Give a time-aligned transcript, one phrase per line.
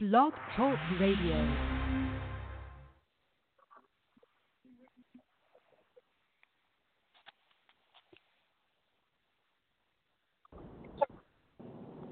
[0.00, 1.44] Blog Talk Radio.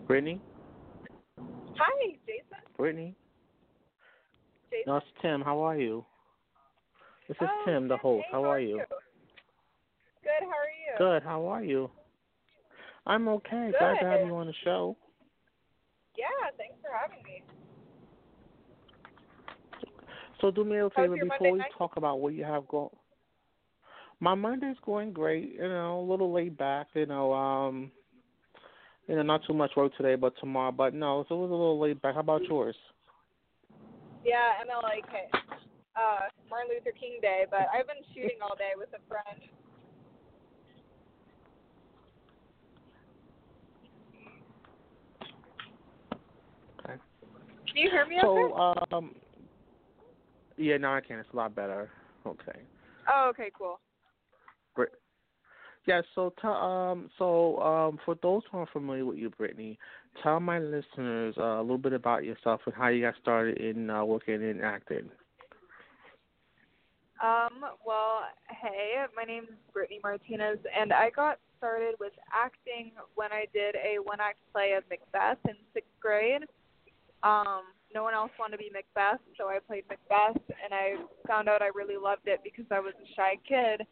[0.09, 0.41] Brittany?
[1.79, 2.45] Hi, Jason.
[2.77, 3.14] Brittany?
[4.73, 4.82] Jason.
[4.89, 5.41] No, it's Tim.
[5.43, 6.05] How are you?
[7.29, 8.25] This is Oh, Tim, the host.
[8.25, 8.79] Hey, how are you?
[10.25, 10.41] Good.
[10.41, 10.98] How are you?
[10.98, 11.23] Good.
[11.23, 11.89] How are you?
[13.07, 13.71] I'm okay.
[13.79, 14.96] Glad to have you on the show.
[16.16, 16.50] Yeah.
[16.57, 17.45] Thanks for having me.
[20.40, 21.71] So do me a favor before Monday we night?
[21.79, 22.90] talk about what you have going.
[24.21, 25.54] My Monday's going great.
[25.54, 26.89] You know, a little laid back.
[26.95, 27.90] You know, um,
[29.09, 30.72] you know, not too much work today, but tomorrow.
[30.72, 32.14] But no, so it was a little laid back.
[32.14, 32.77] How about yours?
[34.25, 35.41] Yeah, MLK.
[35.97, 39.41] Uh, Martin Luther King Day, but I've been shooting all day with a friend.
[46.81, 47.00] Okay.
[47.67, 48.17] Can you hear me?
[48.17, 48.23] okay?
[48.23, 48.55] So,
[48.92, 49.14] um,
[50.56, 51.19] yeah, no, I can.
[51.19, 51.91] It's a lot better.
[52.27, 52.61] Okay.
[53.12, 53.81] Oh, okay, cool.
[54.75, 54.91] Great.
[55.87, 59.79] Yeah, so tell um so um for those who aren't familiar with you, Brittany,
[60.23, 63.89] tell my listeners uh, a little bit about yourself and how you got started in
[63.89, 65.09] uh, working in acting.
[67.23, 73.47] Um, well, hey, my name's Brittany Martinez, and I got started with acting when I
[73.55, 76.43] did a one act play of Macbeth in sixth grade.
[77.23, 77.63] Um,
[77.95, 81.62] no one else wanted to be Macbeth, so I played Macbeth, and I found out
[81.62, 83.87] I really loved it because I was a shy kid.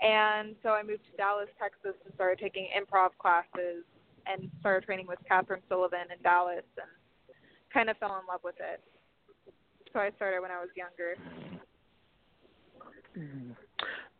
[0.00, 3.82] And so I moved to Dallas, Texas, and started taking improv classes
[4.26, 6.86] and started training with Catherine Sullivan in Dallas, and
[7.72, 8.82] kind of fell in love with it.
[9.92, 11.16] So I started when I was younger.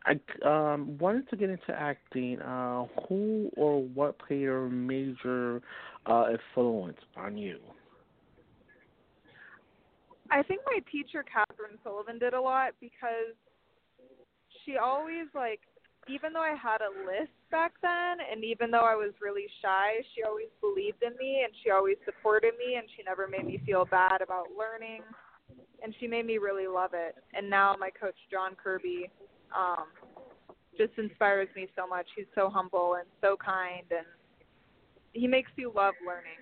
[0.05, 2.41] I um wanted to get into acting.
[2.41, 5.63] Uh, who or what played a major
[6.07, 7.59] uh, influence on you?
[10.31, 13.37] I think my teacher Catherine Sullivan did a lot because
[14.65, 15.61] she always like
[16.09, 20.01] even though I had a list back then and even though I was really shy,
[20.15, 23.61] she always believed in me and she always supported me and she never made me
[23.65, 25.03] feel bad about learning
[25.83, 27.17] and she made me really love it.
[27.35, 29.11] And now my coach John Kirby
[29.57, 29.87] um
[30.77, 32.07] just inspires me so much.
[32.17, 34.07] He's so humble and so kind and
[35.13, 36.39] he makes you love learning.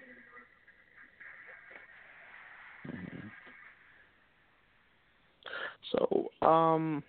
[5.93, 7.03] So, um,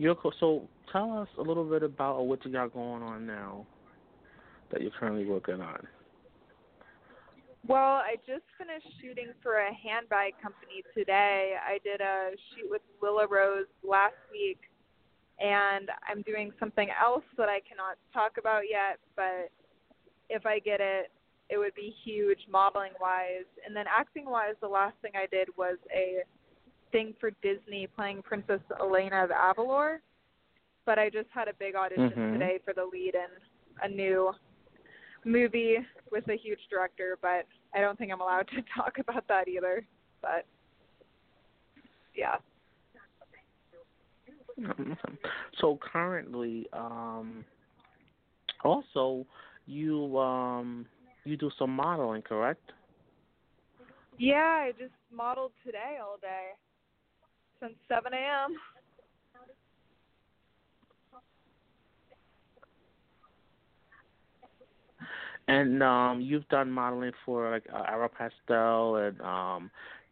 [0.00, 3.66] co- so tell us a little bit about what you got going on now
[4.70, 5.86] that you're currently working on.
[7.66, 11.54] Well, I just finished shooting for a handbag company today.
[11.64, 14.58] I did a shoot with Willa Rose last week,
[15.40, 19.50] and I'm doing something else that I cannot talk about yet, but
[20.28, 21.10] if I get it,
[21.48, 23.48] it would be huge modeling wise.
[23.66, 26.22] And then acting wise, the last thing I did was a
[26.94, 29.98] thing for Disney playing Princess Elena of Avalor.
[30.86, 32.32] But I just had a big audition Mhm.
[32.34, 33.28] today for the lead in
[33.82, 34.32] a new
[35.24, 39.48] movie with a huge director, but I don't think I'm allowed to talk about that
[39.48, 39.84] either.
[40.22, 40.46] But
[42.14, 42.38] yeah.
[45.54, 47.44] So currently, um,
[48.62, 49.26] also
[49.66, 50.86] you um
[51.24, 52.72] you do some modeling, correct?
[54.16, 56.52] Yeah, I just modeled today all day.
[57.64, 58.50] Since seven AM.
[65.48, 69.70] And um, you've done modeling for like uh, Aeropostale and um,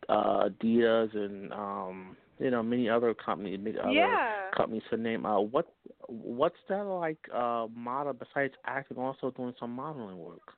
[0.08, 4.16] uh, Adidas and um, you know many other companies, Yeah.
[4.56, 5.26] companies to name.
[5.26, 5.70] Uh, what
[6.06, 7.18] what's that like?
[7.34, 10.54] Uh, model besides acting, also doing some modeling work.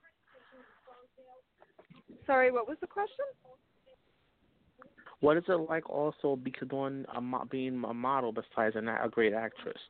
[2.27, 3.25] Sorry, what was the question?
[5.25, 9.81] What is it like also doing a being a model besides an, a great actress?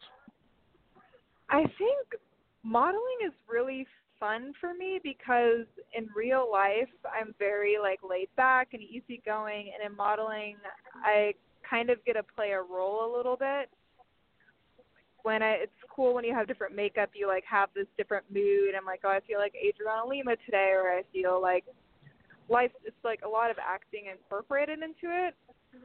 [1.50, 2.22] I think
[2.62, 3.84] modeling is really
[4.20, 9.90] fun for me because in real life I'm very like laid back and easygoing and
[9.90, 10.54] in modeling
[11.04, 11.34] I
[11.68, 13.68] kind of get to play a role a little bit.
[15.24, 18.76] When I it's cool when you have different makeup, you like have this different mood.
[18.78, 21.64] I'm like, oh I feel like Adriana Lima today or I feel like
[22.48, 25.34] life it's like a lot of acting incorporated into it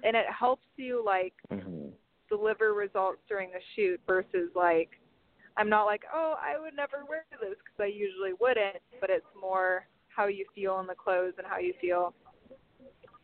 [0.03, 1.89] and it helps you like Mm-hmm.
[2.29, 4.89] deliver results during the shoot versus like
[5.57, 9.25] I'm not like, oh, I would never wear this because I usually wouldn't, but it's
[9.39, 12.13] more how you feel in the clothes and how you feel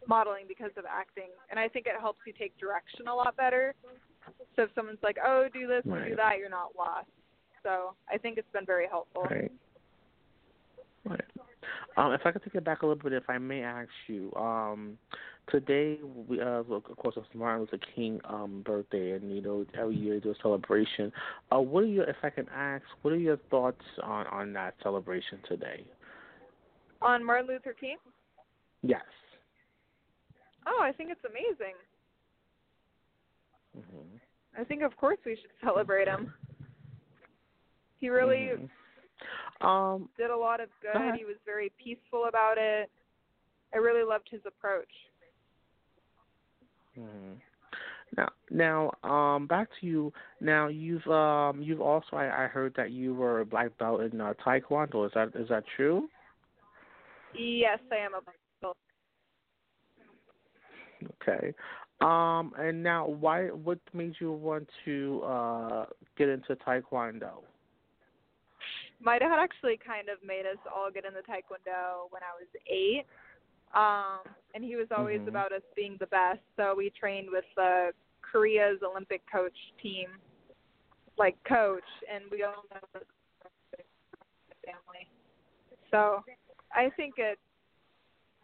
[0.06, 1.30] modeling because of acting.
[1.50, 3.74] And I think it helps you take direction a lot better.
[4.58, 7.08] So if someone's like, oh, do this or do that, you're not lost.
[7.64, 9.24] So I think it's been very helpful.
[9.24, 9.52] Right.
[11.06, 11.22] Right.
[11.98, 14.34] Um, if I could take it back a little bit, if I may ask you,
[14.36, 14.98] um,
[15.50, 19.96] today, we, uh, of course, it's Martin Luther King um, birthday, and you know every
[19.96, 21.12] year there's a celebration.
[21.52, 24.76] Uh, what are your, if I can ask, what are your thoughts on on that
[24.84, 25.86] celebration today?
[27.02, 27.98] On Martin Luther King?
[28.82, 29.02] Yes.
[30.68, 31.76] Oh, I think it's amazing.
[33.78, 34.62] Mm-hmm.
[34.62, 36.34] I think, of course, we should celebrate him.
[38.00, 38.66] He really mm-hmm.
[39.62, 40.94] Um, did a lot of good.
[40.94, 42.90] Go He was very peaceful about it.
[43.74, 44.90] I really loved his approach.
[46.98, 47.34] Mm-hmm.
[48.18, 50.14] Now, now, um, back to you.
[50.40, 54.22] Now, you've um, you've also I, I heard that you were a black belt in
[54.22, 55.06] uh, Taekwondo.
[55.06, 56.08] Is that is that true?
[57.34, 58.78] Yes, I am a black belt.
[61.22, 61.54] Okay.
[62.02, 63.48] Um, and now, why?
[63.48, 65.86] What made you want to uh
[66.18, 67.42] get into Taekwondo?
[69.06, 73.06] My dad actually kind of made us all get into Taekwondo when I was eight.
[73.76, 74.26] Um,
[74.56, 75.28] and he was always Mhm.
[75.28, 76.42] about us being the best.
[76.56, 80.20] So we trained with the Korea's Olympic coach team,
[81.18, 83.84] like coach, and we all know the
[84.66, 85.08] family.
[85.92, 86.24] So
[86.72, 87.40] I think it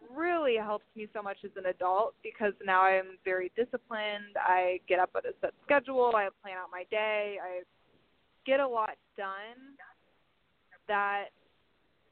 [0.10, 4.38] really helps me so much as an adult because now I'm very disciplined.
[4.38, 6.16] I get up at a set schedule.
[6.16, 7.40] I plan out my day.
[7.42, 7.64] I
[8.46, 9.78] get a lot done
[10.92, 11.32] that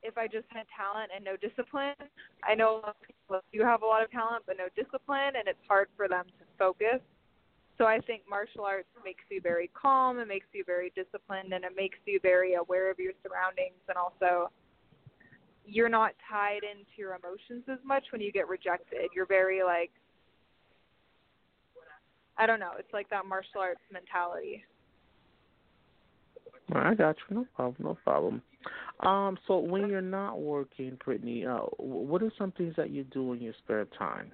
[0.01, 1.99] if I just had talent and no discipline,
[2.47, 5.35] I know a lot of people do have a lot of talent but no discipline,
[5.35, 7.03] and it's hard for them to focus.
[7.77, 11.65] So I think martial arts makes you very calm, it makes you very disciplined, and
[11.65, 14.49] it makes you very aware of your surroundings, and also
[15.65, 19.11] you're not tied into your emotions as much when you get rejected.
[19.13, 19.91] You're very like
[22.37, 24.63] I don't know, it's like that martial arts mentality.
[26.73, 27.35] I got you.
[27.35, 27.75] No problem.
[27.83, 28.41] No problem.
[29.01, 33.33] Um, so when you're not working, Brittany, uh, what are some things that you do
[33.33, 34.31] in your spare time?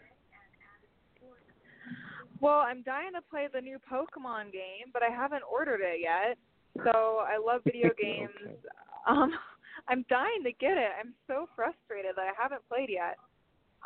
[2.41, 6.37] Well, I'm dying to play the new Pokemon game, but I haven't ordered it yet.
[6.83, 8.29] So I love video games.
[8.41, 8.55] Okay.
[9.07, 9.31] Um,
[9.87, 10.89] I'm dying to get it.
[10.99, 13.17] I'm so frustrated that I haven't played yet.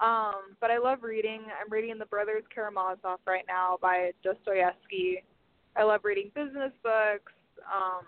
[0.01, 1.41] Um, but I love reading.
[1.59, 5.23] I'm reading The Brothers Karamazov right now by Dostoevsky.
[5.75, 7.33] I love reading business books.
[7.67, 8.05] Um,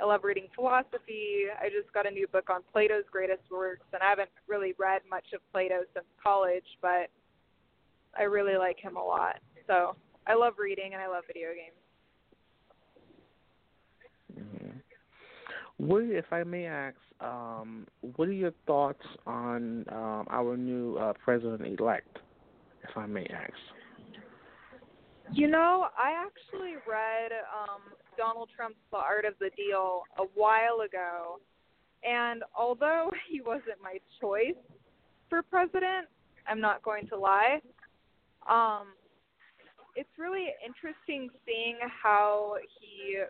[0.00, 1.44] I love reading philosophy.
[1.60, 5.02] I just got a new book on Plato's greatest works, and I haven't really read
[5.08, 7.10] much of Plato since college, but
[8.18, 9.36] I really like him a lot.
[9.66, 9.96] So
[10.26, 11.74] I love reading and I love video games.
[14.46, 14.78] Mm-hmm.
[15.78, 17.86] What, if I may ask, um,
[18.16, 22.18] what are your thoughts on um, our new uh, president-elect?
[22.88, 23.52] If I may ask.
[25.32, 27.80] You know, I actually read um,
[28.16, 31.40] Donald Trump's The Art of the Deal a while ago,
[32.02, 34.60] and although he wasn't my choice
[35.28, 36.08] for president,
[36.48, 37.60] I'm not going to lie.
[38.48, 38.94] Um,
[39.96, 43.22] it's really interesting seeing how he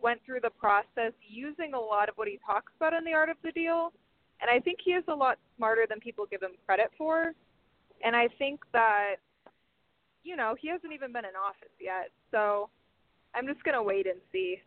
[0.00, 3.28] went through the process using a lot of what he talks about in The Art
[3.28, 3.92] of the Deal,
[4.40, 7.32] and I think he is a lot smarter than people give him credit for.
[8.04, 9.16] And I think that
[10.24, 12.10] you know, he hasn't even been in office yet.
[12.30, 12.70] So
[13.34, 14.58] I'm just going to wait and see.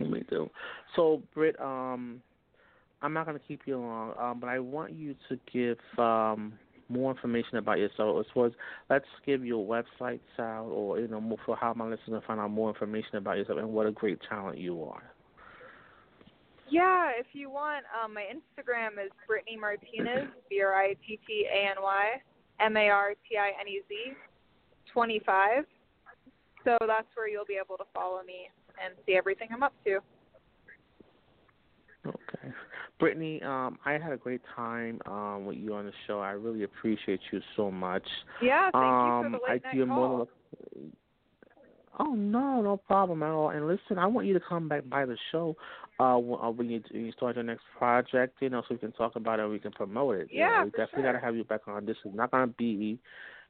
[0.00, 0.50] Me too.
[0.96, 2.20] So, Britt, um,
[3.00, 6.54] I'm not going to keep you long, um, but I want you to give um,
[6.88, 8.18] more information about yourself.
[8.18, 8.52] As far as
[8.90, 12.50] let's give your websites out, or you know, more for how my listeners find out
[12.50, 15.02] more information about yourself and what a great talent you are.
[16.68, 21.46] Yeah, if you want, um, my Instagram is Brittany Martinez, B R I T T
[21.52, 22.20] A N Y
[22.60, 24.12] M A R T I N E Z,
[24.92, 25.64] 25.
[26.64, 28.48] So that's where you'll be able to follow me
[28.82, 30.00] and see everything I'm up to.
[32.06, 32.54] Okay.
[32.98, 36.20] Brittany, um, I had a great time um, with you on the show.
[36.20, 38.06] I really appreciate you so much.
[38.40, 40.28] Yeah, thank um, you for the late I night call.
[41.98, 43.50] Oh no, no problem at all.
[43.50, 45.56] And listen, I want you to come back by the show
[45.98, 48.78] uh, when, uh, when you when you start your next project, you know, so we
[48.78, 50.28] can talk about it and we can promote it.
[50.32, 51.12] You know, Yeah, we definitely sure.
[51.12, 51.86] got to have you back on.
[51.86, 52.98] This is not gonna be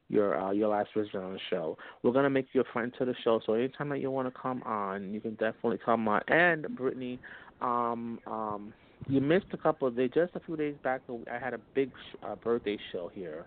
[0.09, 1.77] your uh, your last visit on the show.
[2.03, 3.41] We're gonna make you a friend to the show.
[3.45, 6.21] So anytime that you want to come on, you can definitely come on.
[6.27, 7.19] And Brittany,
[7.61, 8.73] um, um,
[9.07, 10.11] you missed a couple of days.
[10.13, 13.45] Just a few days back, I had a big sh- uh, birthday show here.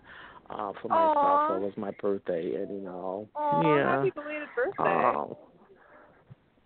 [0.49, 1.47] Uh, for myself, Aw.
[1.47, 3.97] so it was my birthday, and you know, Oh, yeah.
[3.97, 4.83] happy belated birthday.
[4.83, 5.37] Oh.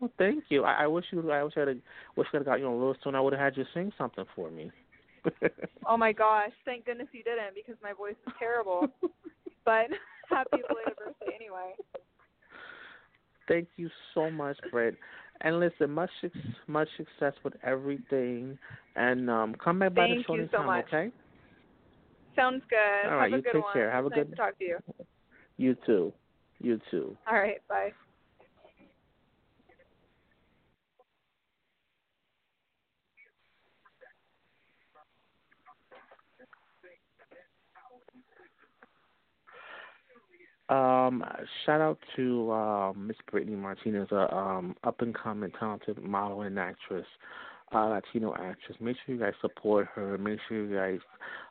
[0.03, 0.65] Well, thank you.
[0.65, 1.31] I, I wish you.
[1.31, 1.81] I wish I had.
[2.17, 3.15] Wish I had got you on a little soon.
[3.15, 4.69] I would have had you sing something for me.
[5.87, 8.87] Oh my gosh, thank goodness you didn't because my voice is terrible.
[9.65, 9.87] but
[10.29, 11.71] happy belated birthday anyway.
[13.47, 14.93] thank you so much, Brett.
[15.41, 16.09] And listen, much
[16.67, 18.57] much success with everything,
[18.97, 20.85] and um, come back by Thank the show you anytime, so much.
[20.87, 21.11] okay?
[22.35, 23.09] Sounds good.
[23.09, 23.73] All right, Have a you good take one.
[23.73, 23.89] care.
[23.91, 24.77] Have a Nice good- to talk to you.
[25.55, 26.11] You too.
[26.59, 27.15] You too.
[27.31, 27.65] All right.
[27.69, 27.91] Bye.
[40.69, 41.23] Um,
[41.65, 46.57] shout out to um, Miss Brittany Martinez, a um, up and coming talented model and
[46.57, 47.05] actress,
[47.73, 48.77] uh, Latino actress.
[48.79, 50.17] Make sure you guys support her.
[50.17, 50.99] Make sure you guys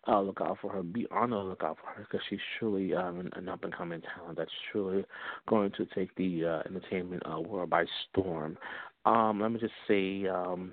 [0.09, 0.83] uh, look out for her.
[0.83, 4.38] Be on the lookout for her because she's truly um, an, up and coming talent
[4.38, 5.04] that's truly
[5.47, 8.57] going to take the uh, entertainment uh, world by storm.
[9.04, 10.73] Um, let me just say, um,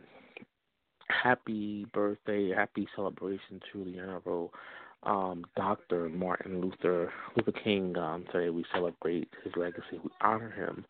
[1.09, 4.53] happy birthday, happy celebration to honorable
[5.03, 6.09] um, Dr.
[6.09, 7.97] Martin Luther Luther King.
[7.97, 9.99] Um, today we celebrate his legacy.
[10.03, 10.85] We honor him.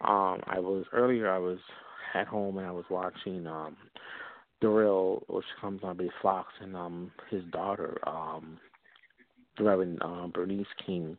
[0.00, 1.30] Um, I was earlier.
[1.30, 1.58] I was
[2.14, 3.76] at home and I was watching um,
[4.62, 8.58] real, which comes on Big Fox, and um, his daughter, um,
[9.58, 11.16] Reverend uh, Bernice King,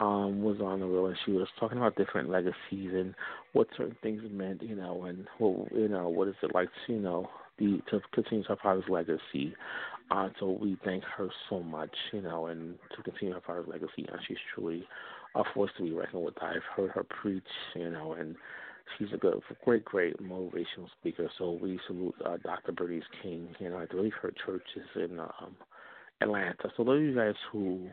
[0.00, 3.14] um, was on the real, and she was talking about different legacies and
[3.52, 6.92] what certain things meant, you know, and what you know, what is it like to,
[6.94, 9.54] you know, the to continue her father's legacy.
[10.12, 14.04] Uh, so we thank her so much, you know, and to continue her father's legacy.
[14.12, 14.84] And she's truly
[15.34, 16.34] a force to be reckoned with.
[16.42, 17.42] I've heard her preach,
[17.74, 18.36] you know, and
[18.98, 21.30] she's a good, great, great motivational speaker.
[21.38, 22.72] So we salute uh, Dr.
[22.72, 23.48] Bernice King.
[23.58, 25.56] You know, I believe her church is in um,
[26.20, 26.70] Atlanta.
[26.76, 27.88] So those of you guys who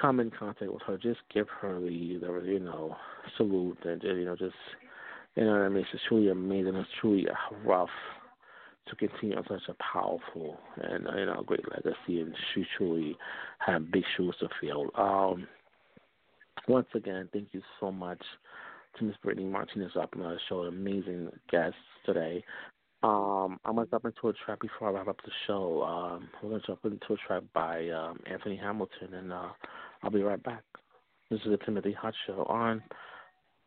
[0.00, 2.96] come in contact with her, just give her the, you know,
[3.36, 4.54] salute and, you know, just,
[5.36, 5.84] you know what I mean?
[5.92, 6.76] It's truly amazing.
[6.76, 7.90] It's truly a rough
[8.88, 13.16] to continue on such a powerful and you know great legacy, and she truly
[13.58, 14.90] have big shoes to fill.
[14.96, 15.46] Um,
[16.68, 18.22] once again, thank you so much
[18.98, 22.44] to Miss Brittany Martinez the show, amazing guest today.
[23.02, 25.82] Um, I'm gonna jump into a track before I wrap up the show.
[25.82, 29.48] Um, we're gonna jump into a track by um, Anthony Hamilton, and uh,
[30.02, 30.62] I'll be right back.
[31.30, 32.82] This is the Timothy Hot Show on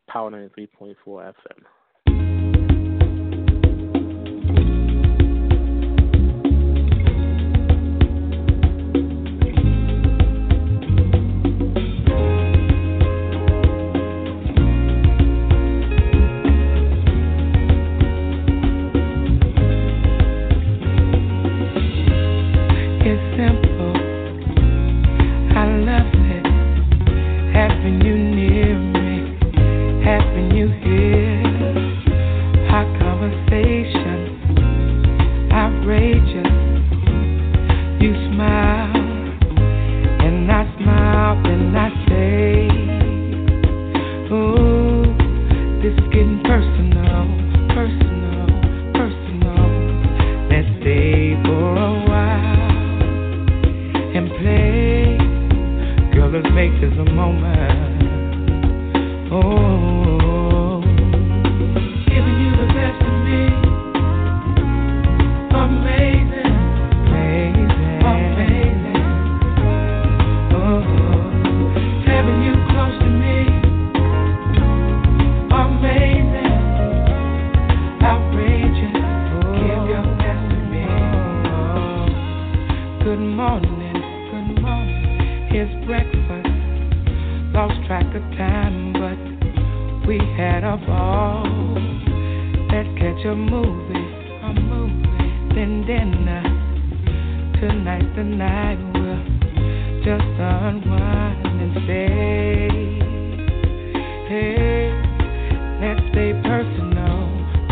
[0.08, 1.34] Power 93.4 FM.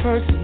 [0.03, 0.42] Personal,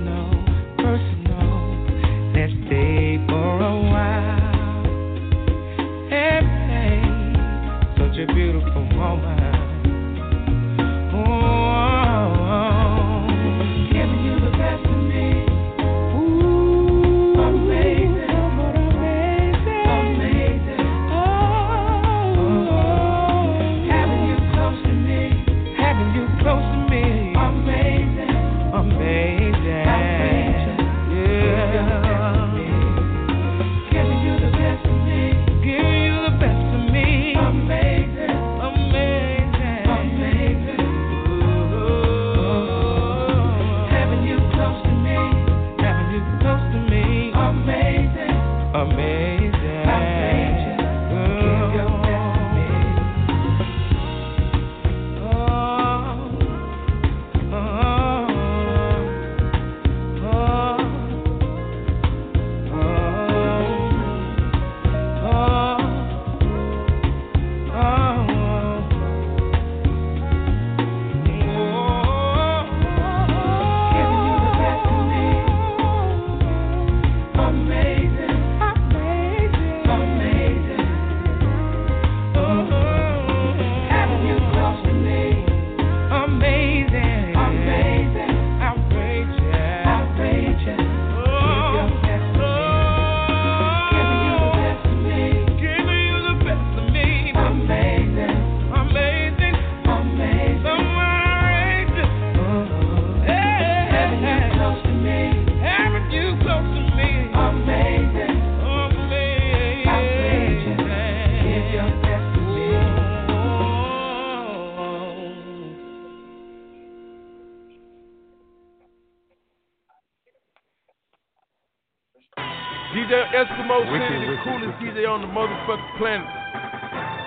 [123.10, 126.28] Eskimo City, the coolest DJ on the motherfucking planet.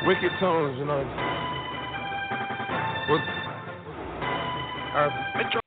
[0.07, 1.03] Wicked tones, you know.
[3.09, 3.21] What?
[4.95, 5.62] Uh, Metro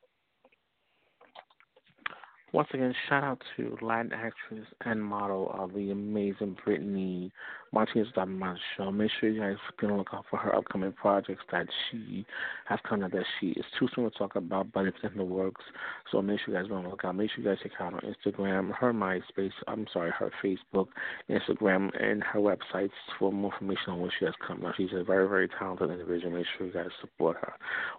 [2.55, 7.29] once again, shout out to Latin actress and model of the amazing Brittany
[7.73, 8.89] Martinez on my show.
[8.93, 12.25] Make sure you guys be on the lookout for her upcoming projects that she
[12.65, 15.25] has come out that she is too soon to talk about, but it's in the
[15.25, 15.65] works.
[16.09, 17.17] So make sure you guys be on the lookout.
[17.17, 20.87] Make sure you guys check out on Instagram, her MySpace, I'm sorry, her Facebook,
[21.29, 24.75] Instagram, and her websites for more information on what she has coming out.
[24.77, 26.31] She's a very, very talented individual.
[26.31, 27.53] Make sure you guys support her.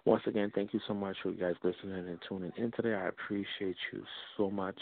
[0.05, 2.95] Once again, thank you so much for you guys listening and tuning in today.
[2.95, 4.01] I appreciate you
[4.35, 4.77] so much.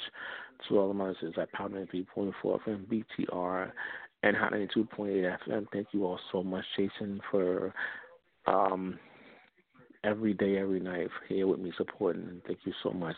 [0.69, 3.71] To all the mothers at Power 93.4 FM BTR
[4.23, 5.67] and Hot 92.8 FM.
[5.71, 7.73] Thank you all so much, Jason, for
[8.47, 8.97] um,
[10.03, 12.41] every day, every night here with me supporting.
[12.47, 13.15] Thank you so much.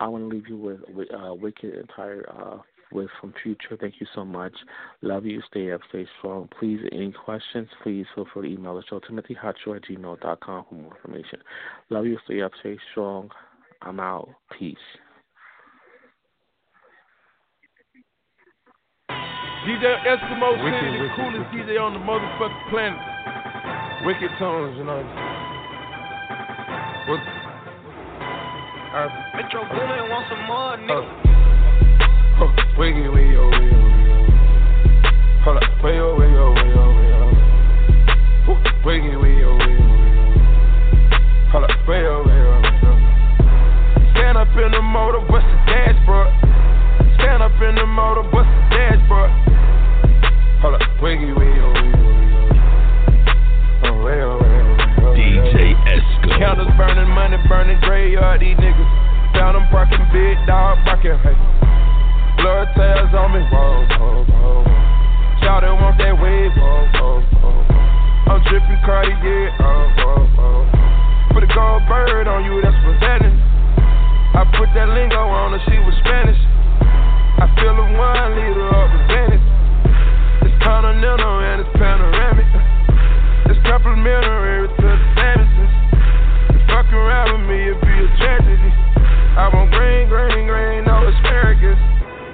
[0.00, 2.58] I want to leave you with, with uh, Wicked Entire uh,
[2.92, 3.76] with from Future.
[3.80, 4.52] Thank you so much.
[5.00, 5.40] Love you.
[5.50, 5.80] Stay up.
[5.88, 6.48] Stay strong.
[6.58, 10.96] Please, any questions, please feel free to email the show, timothyhotshow at gmail.com for more
[10.96, 11.38] information.
[11.90, 12.18] Love you.
[12.24, 12.52] Stay up.
[12.60, 13.30] Stay strong.
[13.82, 14.28] I'm out.
[14.58, 14.76] Peace.
[19.62, 21.70] DJ Eskimo Wicked, City, the coolest wicked.
[21.70, 22.98] DJ on the motherfucking planet.
[24.04, 24.98] Wicked tones, you know.
[27.06, 27.22] What?
[28.90, 29.06] Uh,
[29.38, 30.98] Metro Boomin want some more, nigga.
[30.98, 34.26] Uh, uh, wiggy, wiggy, oh, wiggy, oh,
[35.46, 38.58] Hold up, way, oh, way, oh, way, oh, way, oh.
[38.84, 39.31] Wiggy, wiggy, oh, wiggy,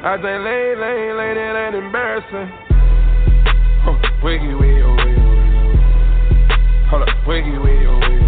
[0.09, 2.49] I say lay, lay, lay, that ain't embarrassing.
[3.85, 3.93] Huh,
[4.25, 5.21] wiggy, wiggy, oh, wiggy.
[6.89, 8.25] Hold up, wiggy, wiggy, oh, wiggy.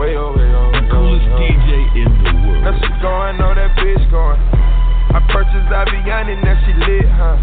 [0.00, 2.64] Way over, the coolest DJ in the world.
[2.64, 4.40] That she going, know that bitch going.
[5.12, 7.36] I purchased Aviani, now she lit, huh?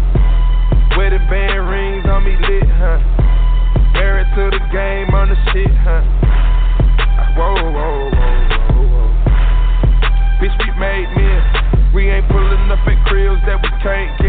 [0.98, 2.98] Wedding band rings on me lit, huh?
[3.94, 6.02] Married to the game on the shit, huh?
[7.38, 8.42] Whoa, whoa, whoa,
[8.74, 9.06] whoa, whoa.
[10.42, 11.23] Bitch, we made men.
[12.04, 14.23] We ain't pulling up at cribs that we can't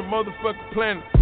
[0.00, 1.15] on the motherfucking planet.